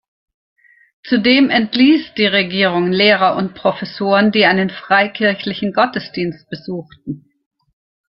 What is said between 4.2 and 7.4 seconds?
die einen freikirchlichen Gottesdienst besuchten.